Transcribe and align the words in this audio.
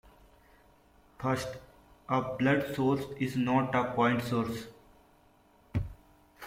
First, 1.19 1.57
a 2.09 2.21
blood 2.23 2.73
source 2.75 3.03
is 3.19 3.35
not 3.37 3.75
a 3.75 3.93
point 3.93 4.23
source. 4.23 4.65